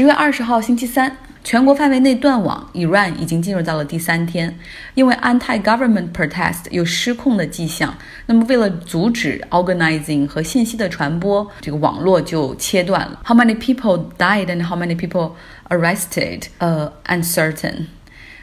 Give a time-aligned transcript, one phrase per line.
[0.00, 1.14] 十月二十号星期三，
[1.44, 4.58] 全国范围内断网，Iran 已经进入到了第三天，
[4.94, 7.94] 因为 anti-government protest 有失控的迹象。
[8.24, 13.20] 那么为了阻止 organizing 和信息的传播，这个网络就切断了。
[13.26, 15.32] How many people died and how many people
[15.68, 16.44] arrested?
[16.56, 17.88] 呃，uncertain。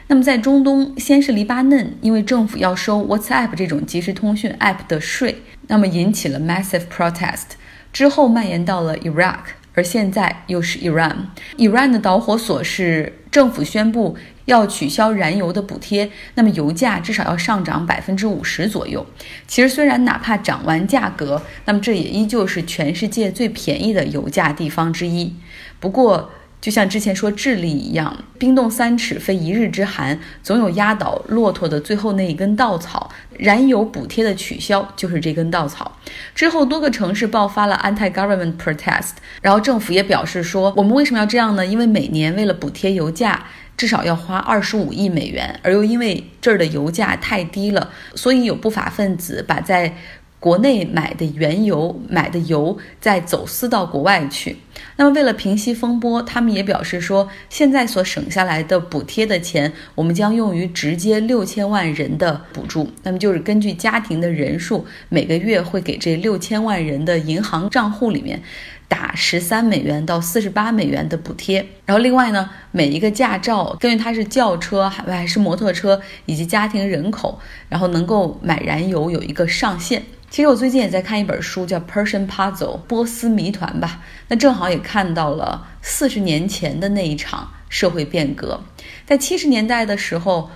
[0.06, 7.56] 那么在中东，先是黎巴嫩，因为政府要收 WhatsApp 这种即时通讯 app 的税，那么引起了 massive protest，
[7.92, 9.38] 之后蔓延到了 Iraq。
[9.74, 11.14] 而现在又是 Iran。
[11.56, 19.06] Iran 的导火索是政府宣布要取消燃油的补贴，那么油价至少要上涨百分之五十左右。
[19.46, 25.34] 其实虽然哪怕涨完价格，那么这也依旧是全世界最便宜的油价地方之一。
[25.78, 33.10] 不过，就像之前说智利一样，冰冻三尺非一日之寒，总有压倒骆驼的最后那一根稻草。
[33.36, 35.96] 燃油补贴的取消就是这根稻草。
[36.34, 41.64] 之后，多个城市爆发了 anti-government protest，然后政府也表示说，我们为什么要这样呢？
[41.64, 43.44] 因为每年为了补贴油价，
[43.76, 49.94] 至少要花二十五亿美元，而又因为这儿的油价太低了，所以有不法分子把在
[50.40, 54.56] 国内买的原油买的油再走私到国外去。
[54.96, 62.88] 那么，为了平息风波，他们也表示说，现在所省下来的补贴的钱，我们将用于直接六千万人的补助。
[63.02, 68.40] 那么，就是根据家庭的人数，每个月会给这六千万人的银行账户里面
[68.86, 71.66] 打十三美元到四十八美元的补贴。
[71.84, 80.04] 然后，另外呢，每一个驾照根据它是轿车还还是摩托车以及家庭人口，然后能够买燃油有一个上限。
[80.30, 84.02] 其实我最近也在看一本书，叫《Persian Puzzle》波斯谜团吧。
[84.28, 88.62] 那正好也看到了四十年前的那一场社会变革，
[89.06, 90.50] 在七十年代的时候。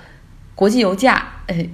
[0.55, 1.27] 国际油价，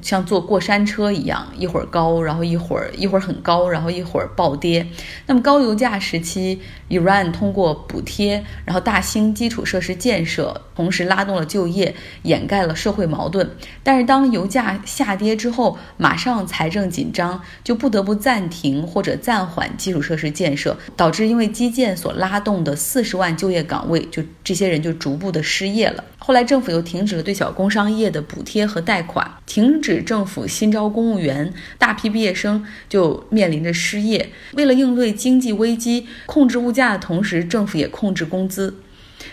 [0.02, 4.86] 像坐过山车一样，一会儿高，然后一会儿一会儿很高，然后一会儿暴跌。
[5.26, 13.50] 那么高油价时期，Iran 通过补贴，然后大兴基础设施建设，同时拉动了就业，掩盖了社会矛盾。
[13.82, 26.04] 但是当油价下跌之后，马上财政紧张，就不得不暂停或者暂缓基础设施建设，导致因为基建所拉动的四十万就业岗位，就这些人就逐步的失业了。
[26.19, 34.30] 后来政府又停止了对小工商业的补贴和贷款，停停止政府新招公务员，大批毕业生就面临着失业。
[34.54, 38.74] 为了应对经济危机，控制物价的同时，政府也控制工资。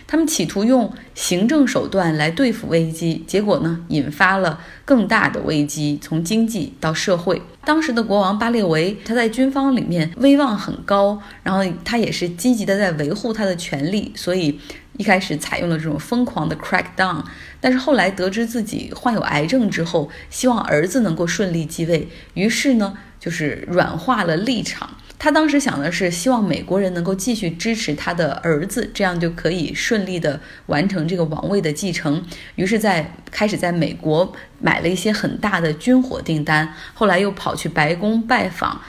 [0.07, 7.41] 他们企图用行政手段来对付危机，结果呢，引发了更大的危机，从经济到社会。
[7.63, 14.59] 当时的国王巴列维，他在军方里面威望很高，然后他也是积极的在维护他的权利，所以。
[14.97, 17.21] 一开始采用了这种疯狂的 crackdown，
[17.59, 24.89] 但是后来得知自己患有癌症之后，希望儿子能够顺利继位，于是呢，就是软化了立场。
[25.17, 32.23] 他当时想的是，希望美国人能够继续支持他的儿子，这样就可以顺利的完成这个王位的继承。
[32.55, 38.81] 于是，在开始在美国买了一些很大的军火订单，后来又跑去白宫拜访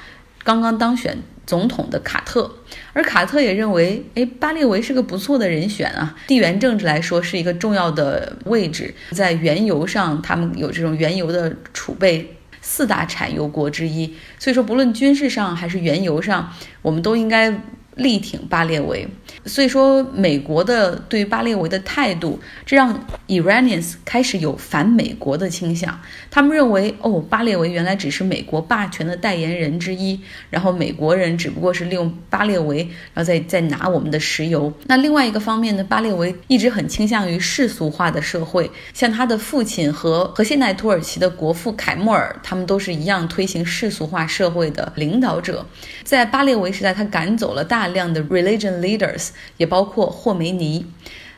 [0.45, 1.17] 刚刚当选。
[1.47, 2.57] 总统的卡特，
[2.93, 6.13] 而卡特也认为，哎，巴列维是个不错的人选啊。
[6.27, 12.36] 地缘政治来说是一个重要的位置，在原油上，他们有这种原油的储备，
[12.69, 14.13] 四大产油国之一。
[14.41, 17.61] 所以说，不论军事上还是原油上，我们都应该。
[17.97, 19.09] 力挺巴列维，
[19.47, 25.99] 所以说美国的对巴列维的态度，这让 Iranians 开始有反美国的倾向。
[26.31, 30.21] 他们认为，哦，巴列维原来只是美国霸权的代言人之一，
[30.51, 34.71] 然后美国人只不过是利用巴列维，然后再再拿我们的石油。
[34.85, 45.65] 那另外一个方面呢，巴列维一直很倾向于世俗化的社会，像他的父亲和和现代土耳其的国父凯莫尔，他们都是一样推行世俗化社会的领导者。
[46.05, 47.86] 在巴列维时代，他赶走了大。
[47.87, 50.87] 大量的 religion leaders 也包括霍梅尼，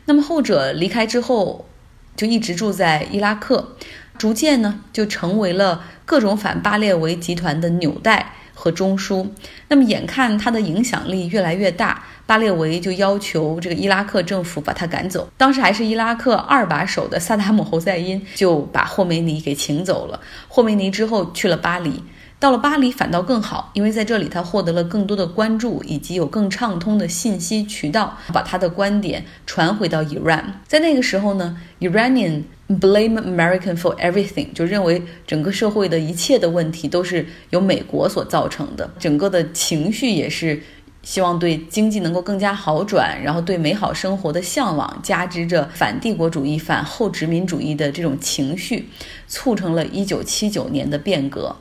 [0.05, 1.67] 那么后者离开之后，
[2.15, 3.75] 就一直住在伊拉克，
[4.17, 9.27] 逐渐呢就成为了各种反巴列维集团的纽带和中枢。
[9.67, 15.29] 那么眼看他的影响力越来越大，巴列维就要求这个伊拉克政府把他赶走。
[15.37, 20.19] 当时还是伊拉克二把手的萨达姆侯赛因就把霍梅尼给请走了。
[20.47, 22.03] 霍梅尼之后去了巴黎。
[22.39, 30.43] 到了巴黎反倒更好，因为在这里他获得了更多的关注，以及有更畅通的信息渠道，把他的观点传回到 Iran。
[30.65, 40.61] 在那个时候呢，Iranian blame American for everything，就认为整个社会的一切的问题都是由美国所造成的，整个的情绪也是
[41.03, 48.87] 希望对经济能够更加好转，然后对美好生活的向往，加之着反帝国主义、反后殖民主义的这种情绪，
[49.27, 51.53] 促成了一九七九年的变革。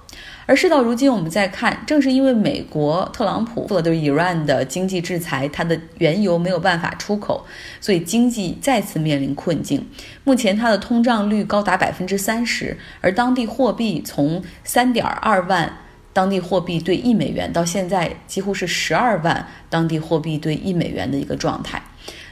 [0.48, 7.44] 而事到如今，我们再看，正是因为美国特朗普做了对 Iran 的经济制裁，它的原油没有办法出口，
[7.82, 9.86] 所以经济再次面临困境。
[10.24, 15.70] 目前它的通胀率高达百分之三十，而当地货币从三点二万
[16.14, 21.82] 当地货币兑一美元，到现在几乎是十二万当地货币兑一美元的一个状态。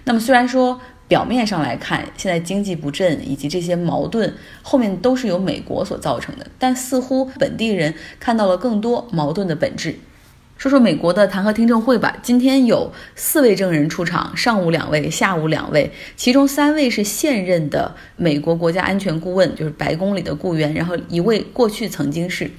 [0.04, 9.96] 那么虽然说，表面上来看，现在经济不振以及这些矛盾后面都是由美国所造成的，但似乎本地人看到了更多矛盾的本质。
[10.58, 12.16] 说说美国的弹劾听证会吧。
[12.22, 22.50] 今天有四位证人出场，上午两位，下午两位，其中三位是现任的美国国家安全顾问，就是白宫里的雇员，然后一位过去曾经是。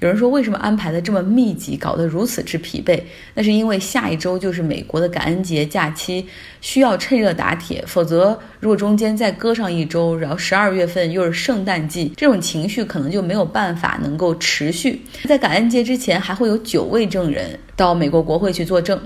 [0.00, 3.00] 有人说，为什么安排的这么密集，搞得如此之疲惫？
[3.32, 6.26] 那是因为下一周就是美国的感恩节假期，
[6.60, 15.00] 需要趁热打铁，否则如果中间再搁上一周，然后十二月份又是圣诞季，这种情绪可能就没有办法能够持续。
[15.24, 19.00] 在感恩节之前，还会有九位证人到美国国会去作证。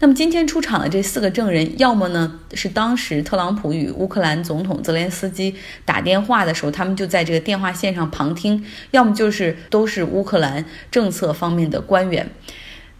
[0.00, 5.54] 那么今天出场的这四个证人，要么呢是当时特朗普与乌克兰总统泽连斯基
[5.84, 12.28] 打电话的时候，他们就在这个电话线上旁听；要么就是都是乌克兰政策方面的官员。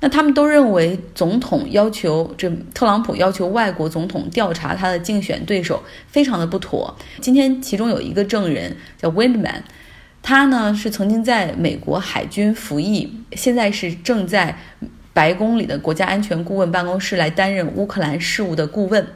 [0.04, 6.96] 那他们都认为，总统要求这特朗普要求外国总统调查他的竞选对手，非常的不妥。
[7.20, 9.60] 今天其中有一个证人叫 Windman，
[10.22, 14.56] 他呢是曾经在美国海军服役，现在是正在。
[15.14, 19.06] 白宫里的国家安全顾问办公室来担任乌克兰事务的顾问，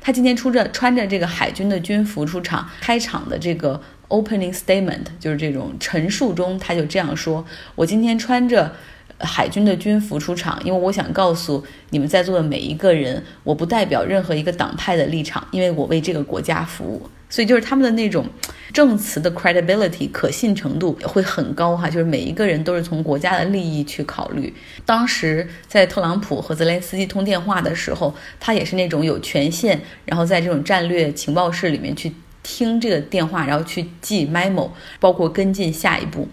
[0.00, 8.72] 他今天出着穿着这个海军的军服出场，开场的这个 opening statement 就是这种陈述中，他就这样说：“我今天穿着
[9.18, 18.26] 海军的军服出场，因为我想告诉你们在座的每一个人，我不代表任何一个党派的立场，因为我为这个国家服务。”所以就是他们的那种
[18.72, 24.52] 证词的 credibility 可信程度会很高哈，就是每一个人都是从国家的利益去考虑。
[24.84, 32.12] 当时在特朗普和泽连斯基通电话的时候，他也是那种有权限，然后在这种战略情报室里面去
[32.42, 36.28] 听这个电话，然后去记 memo，包括跟进下一步。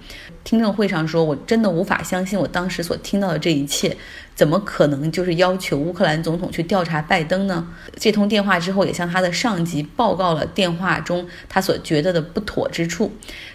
[0.48, 3.98] 听证会上说，我真的无法相信我当时所听到的这一切，
[4.34, 7.68] 怎么可能就是要求乌克兰总统去调查拜登呢？
[7.98, 13.12] 这通电话之后，也向他的上级报告了电话中他所觉得的不妥之处。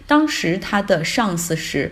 [0.06, 1.90] 当时他的上司是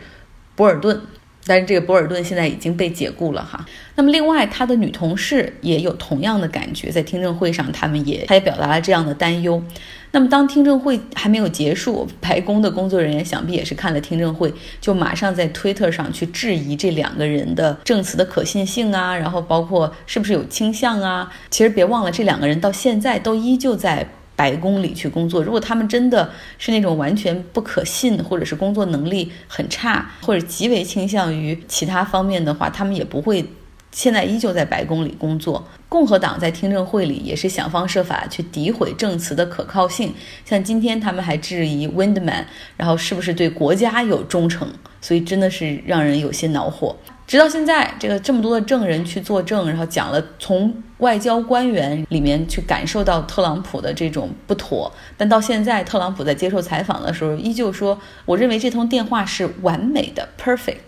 [0.54, 1.00] 博尔顿，
[1.46, 3.64] 但是这个博尔顿现在已经被解雇了哈。
[3.94, 9.64] 那么另外，他的女同事也有同样的感觉，在听证会上，他们也他也表达了这样的担忧。
[10.12, 21.32] 那么，当听证会还没有结束，白宫的工作人员想必也是看了听证会，就马上在推特上去质疑这两个人的证词的可信性啊，然后包括是不是有倾向啊。
[21.48, 24.04] 其实别忘了，这两个人到现在都依旧在
[24.34, 25.44] 白宫里去工作。
[25.44, 26.28] 如果他们真的
[26.58, 33.44] 是那种完全不可信，或者是工作能力很差，或者极为倾向于其他方面的话，他们也不会。
[33.92, 35.66] 现在依旧在白宫里工作。
[35.90, 40.14] 共和党在听证会里也是想方设法去诋毁证词的可靠性。
[40.44, 42.44] 像今天他们还质疑 Windman，
[42.76, 44.68] 然后是不是对国家有忠诚？
[45.02, 46.94] 所以真的是让人有些恼火。
[47.26, 54.92] 直到现在，这个这么多的证人去作证，然后讲了从外交官员里面去感受到特朗普的这种不妥。
[55.16, 60.78] 但到现在，特朗普在接受采访的时候依旧说：“我认为这通电话是完美的，perfect。”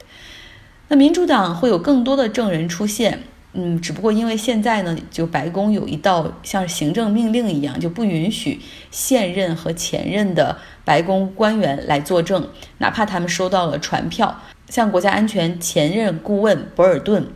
[0.88, 3.22] 那民主党会有更多的证人出现，
[3.54, 8.60] 嗯，只不过因为现在呢，就白宫有一道像行政命令一样，就不允许
[8.90, 14.40] 现任和前任的白宫官员来作证，哪怕他们收到了传票。
[14.70, 17.26] 像国家安全前任顾问博尔顿，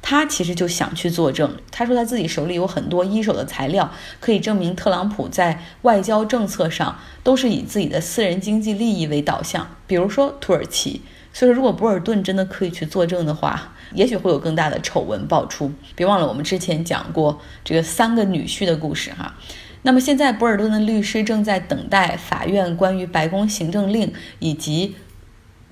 [0.00, 1.56] 他其实就想去作证。
[1.72, 11.02] 他说他自己手里有很多一手的材料，可以证明特朗普在外交政策上都是以自己的私人经济利益为导向，比如说土耳其。
[11.32, 15.72] 所以说，如果博尔顿真的可以去作证的话，也许会有更大的丑闻爆出。
[15.94, 19.34] 别忘了，我们之前讲过这个三个女婿的故事哈。
[19.82, 24.96] 那么现在，博尔顿的律师正在等待法院关于白宫行政令以及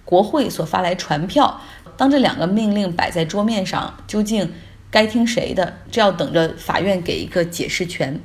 [0.05, 1.61] 国会所发来传票。
[1.97, 4.53] 当这两个命令摆在桌面上，究竟
[4.91, 5.79] 该听谁的？
[5.91, 8.21] 这要等着法院给一个解释权。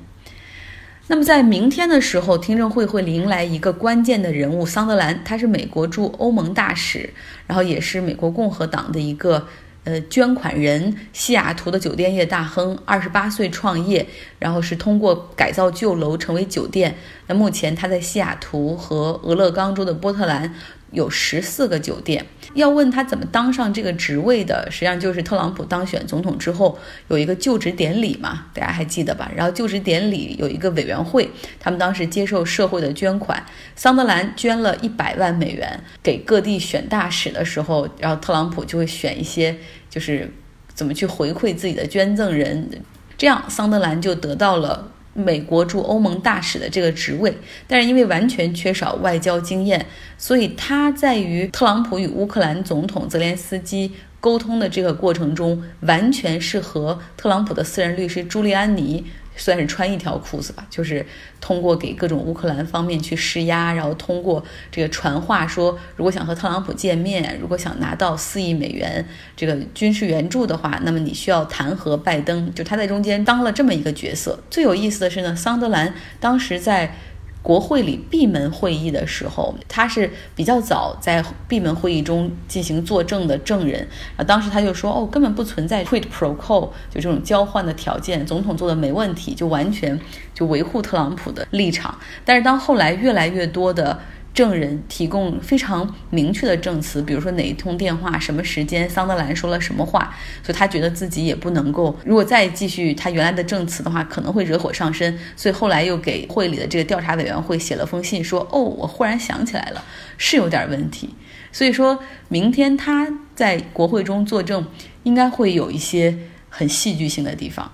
[1.07, 7.13] 那么在明天的时候，听证会会迎来一个关键的人物桑德兰，他是美国驻欧盟大使，
[7.47, 9.47] 然后也是美国共和党的一个
[9.83, 14.05] 呃捐款人，西雅图的酒店业大亨，二十八岁创业，
[14.39, 16.95] 然后是通过改造旧楼成为酒店。
[17.27, 20.53] 那目前他在西雅图和俄勒冈州的波特兰
[20.91, 22.25] 有十四个酒店。
[22.53, 29.31] 要问他怎么当上这个职位的，实际上就是特朗普当选总统之后有一个就职典礼嘛，大家还记得吧？
[29.33, 31.29] 然后就职典礼有一个委员会，
[31.59, 33.41] 他们当时接受社会的捐款，
[33.75, 39.55] 桑德兰捐了一百万美元给各地选大使的时候，然后特朗普就会选一些
[39.89, 40.29] 就是
[40.73, 42.69] 怎么去回馈自己的捐赠人，
[43.17, 44.91] 这样桑德兰就得到了。
[45.13, 47.35] 美国驻欧盟大使的这个职位，
[47.67, 49.85] 但是因为完全缺少外交经验，
[50.17, 59.05] 所以他在与特朗普与乌克兰总统泽连斯基沟通的这个过程中，完全是和特朗普的私人律师朱利安尼。
[59.35, 61.05] 算是穿一条裤子吧，就是
[61.39, 72.53] 通过给各种乌克兰方面去施压，然后通过这个传话说，如果想和特朗普见面，如果想拿到四亿美元这个军事援助的话，那么你需要弹劾拜登。
[72.53, 74.39] 就他在中间当了这么一个角色。
[74.49, 76.95] 最有意思的是呢，桑德兰当时在。
[77.43, 84.23] 国会里闭门会议的时候，他是比较早在闭门会议中进行作证的证人啊。
[84.23, 89.99] 当时他就说：“哦，根本不存在 quid pro quo，就这种交换的条件，总统做的没问题，就完全
[90.33, 93.99] 就维护特朗普的立场。”但是当后来越来越多的。
[94.33, 109.83] 证人提供非常明确的证词，比如说哪一通电话、什么时间，桑德兰说了什么话，所以他觉得自己也不能够，如果再继续他原来的证词的话，可能会惹火上身，所以后来又给会里的这个调查委员会写了封信，说：“哦，我忽然想起来了，
[110.17, 111.09] 是有点问题。”
[111.51, 114.65] 所以说明天他在国会中作证，
[115.03, 117.69] 应该会有一些很戏剧性的地方。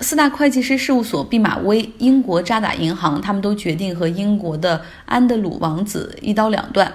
[0.00, 6.90] 四大会计师事务所毕马威、英国渣打银行，他们都决定和英国的安德鲁王子一刀两断。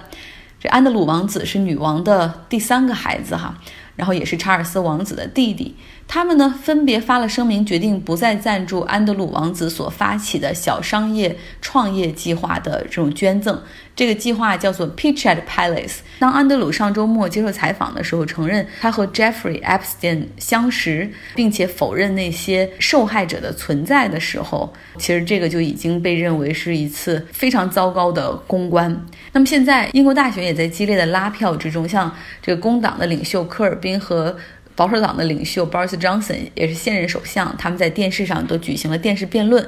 [0.59, 3.55] 这安德鲁王子是女王的第三个孩子哈，
[3.95, 5.75] 然后也是查尔斯王子的弟弟。
[6.07, 13.61] 他们呢分别发了声明，决定不再赞助安德鲁王子所发起的小商业创业计划的这种捐赠。
[13.95, 15.99] 这个计划叫做 Pitch at Palace。
[16.19, 29.05] 当安德鲁上周末接受采访的时候，承认他和 Jeffrey Epstein 相识，并且否认那些受害者的存在的时候，其实这个就已经被认为是一次非常糟糕的公关。
[29.31, 34.35] 那么现在英国大选也在激烈的拉票之中，像这个工党的领袖科尔宾和。
[34.75, 39.65] 保守党的领袖 Boris Johnson 也是现任首相，他们在电视上都举行了电视辩论，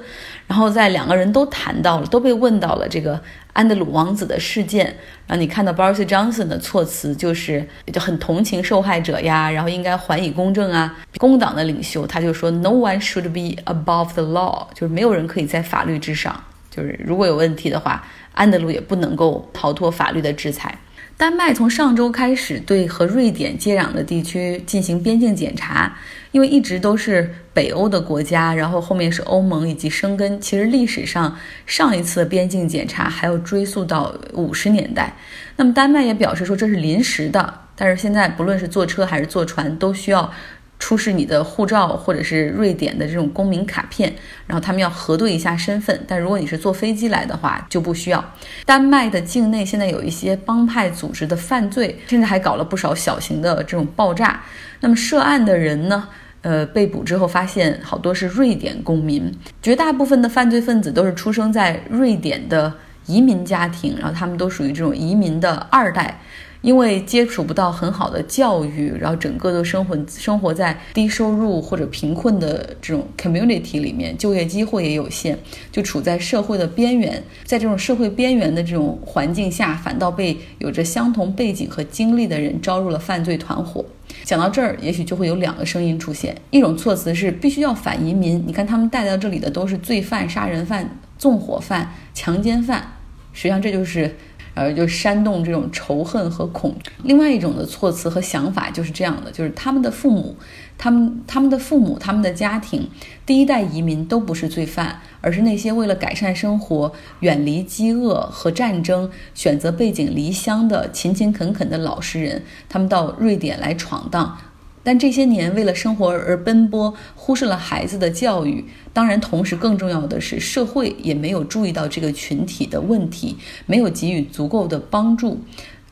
[0.47, 3.21] 然后在两个人都谈到了，都被问到了这个
[3.53, 4.85] 安德鲁王子的事件。
[5.25, 10.97] 然后你看到 Boris Johnson 的措辞就是就很同情受害者呀，然后应该还以公正啊。
[11.17, 20.77] 工党的领袖他就说 No one should be above the law，就是没有人可以在法律之上，就是如果有问题的话，安德鲁也不能够逃脱法律的制裁。
[21.17, 25.91] 丹麦从上周开始对和瑞典接壤的地区进行边境检查，
[26.31, 30.39] 因为一直都是北欧的国家，然后后面是欧盟以及生根。
[30.39, 35.11] 其实历史上上一次边境检查还要追溯到五十年代。
[35.55, 40.31] 那么丹麦也表示说这是临时的，但是现在不论是坐车还是坐船都需要。
[40.79, 44.13] 出示你的护照或者是瑞典的这种公民卡片，
[44.45, 45.99] 然后他们要核对一下身份。
[46.07, 48.23] 但如果你是坐飞机来的话，就不需要。
[48.65, 54.43] 丹麦的境内现在有一些帮派组织的犯罪，甚至还搞了不少小型的这种爆炸。
[54.79, 56.07] 那么涉案的人呢？
[56.43, 59.29] 呃，被捕之后发现好多是瑞典公民，
[59.61, 62.71] 绝大部分的犯罪分子都是出生在瑞典的
[63.07, 66.21] 移民家庭，然后他们都属于这种移民的二代。
[66.67, 75.37] 因为接触不到很好的教育，然后整个都生活生活在低收入或者贫困的这种 community 里面，就业机会也有限，
[75.71, 77.23] 就处在社会的边缘。
[77.45, 83.85] 在这种社会边缘的这种环境下，反倒被有着相同背景和经历的人招入了犯罪团伙。
[84.25, 92.85] 讲到这儿，也许就会有两个声音出现：一种措辞是必须要反移民，你看他们带到这里的都是罪犯、杀人犯、纵火犯、强奸犯，
[93.31, 94.13] 实际上这就是。
[94.57, 96.73] 呃，就煽动这种仇恨和恐。
[97.03, 100.35] 另外一种的措辞和想法就是这样的，就是他们的父母，
[100.79, 102.89] 他们他们的父母，他们的家庭，
[103.23, 112.41] 第一代移民都不是罪犯，而是那些为了改善生活、远离饥饿和战争，选择背井离乡的勤勤恳恳的老实人。
[112.67, 114.39] 他们到瑞典来闯荡。
[114.83, 118.63] 但这些年为了生活而奔波，忽视了孩子的教育。
[118.93, 125.41] 当然，同时更重要的是，社会也没有注意到这个群体的问题，没有给予足够的帮助，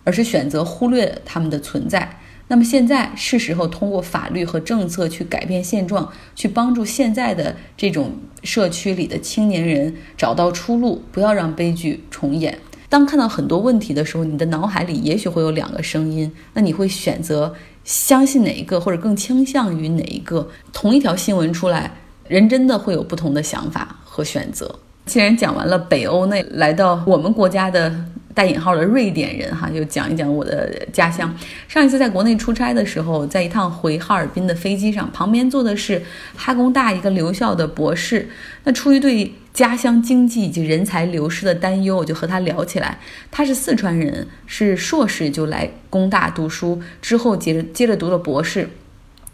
[0.04, 2.20] 而是选择忽略他们的存在。
[2.48, 8.12] 那么现在是时候通过法律和政策去改变现状，去帮助现在的这种
[8.44, 12.60] 社区里的青年人找到出路，不要让悲剧重演。
[12.88, 17.54] 当看到很多问题的时候，你的脑海里也许会有两个声音，那你会选择？
[17.84, 20.50] 相信哪一个，或者更倾向于哪一个？
[20.74, 21.92] 同一条新闻出来，
[22.28, 24.74] 人真的会有不同的想法和选择。
[25.06, 27.94] 既然讲完了北欧，那来到我们国家的
[28.36, 31.34] 带引号的瑞典人哈，就讲一讲我的家乡。
[31.70, 36.02] 上一次在国内出差的时候，在一趟回哈尔滨的飞机上，旁边坐的是
[36.36, 38.28] 哈工大一个留校的博士。
[38.66, 43.00] 那出于对家乡经济以及人才流失的担忧，我就和他聊起来。
[43.32, 48.70] 他是四川人，是硕士就来工大读书，之后接着接着读了博士。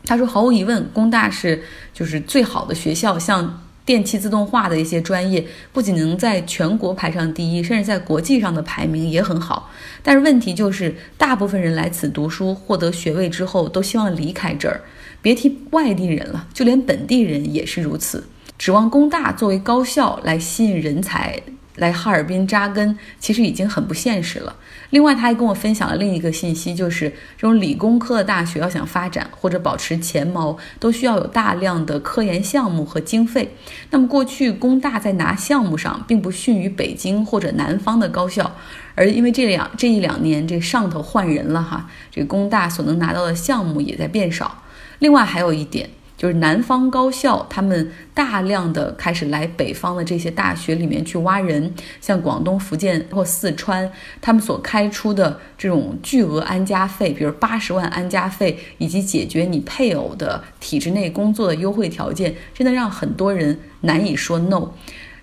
[0.06, 3.64] 他说，毫无疑问，工大是就是最好的学校，像。
[3.84, 9.72] 电气自动化的一些专业不仅能在全国排上第一，甚至在国际上的排名也很好。
[10.04, 14.82] 但是问题就是，大部分人来此读书，获得学位之后都希望离开这儿，
[15.22, 18.28] 别提外地人了，就连本地人也是如此。
[18.58, 21.42] 指望工大作为高校来吸引人才。
[21.78, 24.56] 来哈尔滨扎根，其实已经很不现实了。
[24.92, 33.56] 另外，他还跟我分享了另一个信息，就是这种理工科的大学要想发展或者保持前茅，都需要有大量的科研项目和经费。
[33.90, 38.54] 那么，过去工大在拿项目上并不逊于北京或者南方的高校，
[38.94, 44.64] 而因为这两这一两年这上头换人了哈，这工大所能拿到的项目也在变少。
[45.00, 45.90] 另外，还有一点。
[46.22, 64.70] 就是南方高校，他们大量的开始来北方的这些大学里面去挖人，像广东、福建或四川，他们所开出的这种巨额安家费，比如八十万安家费，以及解决你配偶的体制内工作的优惠条件，真的让很多人难以说 no。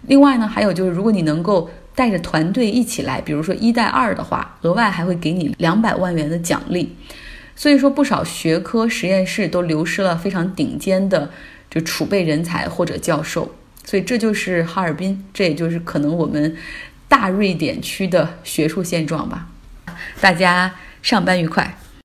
[0.09, 6.97] 另外呢，还有就是，如果你能够带着团队一起来，比如说一带二的话，额外还会给你两百万元的奖励。
[7.59, 11.33] 所以说，不少学科实验室都流失了非常顶尖的
[11.69, 13.53] 就储备人才或者教授，
[13.85, 16.57] 所以这就是哈尔滨，这也就是可能我们
[17.09, 19.49] 大瑞典区的学术现状吧。
[20.21, 21.77] 大家上班愉快。